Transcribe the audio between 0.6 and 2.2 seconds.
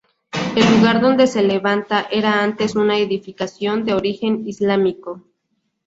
lugar donde se levanta